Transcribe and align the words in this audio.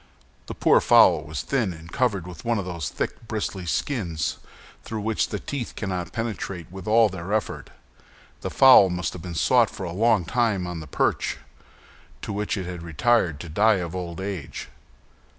The 0.47 0.55
poor 0.55 0.81
fowl 0.81 1.21
was 1.25 1.43
thin, 1.43 1.73
and 1.73 1.91
covered 1.91 2.25
with 2.25 2.43
one 2.43 2.57
of 2.57 2.65
those 2.65 2.89
thick, 2.89 3.27
bristly 3.27 3.67
skins 3.67 4.37
through 4.83 5.01
which 5.01 5.27
the 5.29 5.37
teeth 5.39 5.75
cannot 5.75 6.11
penetrate 6.11 6.71
with 6.71 6.87
all 6.87 7.07
their 7.07 7.31
efforts. 7.31 7.69
The 8.41 8.49
fowl 8.49 8.89
must 8.89 9.13
have 9.13 9.21
been 9.21 9.35
sought 9.35 9.69
for 9.69 9.83
a 9.83 9.91
long 9.93 10.25
time 10.25 10.65
on 10.65 10.79
the 10.79 10.87
perch, 10.87 11.37
to 12.23 12.33
which 12.33 12.57
it 12.57 12.65
had 12.65 12.81
retired 12.81 13.39
to 13.41 13.47
die 13.49 13.75
of 13.75 13.95
old 13.95 14.19
age. 14.19 14.69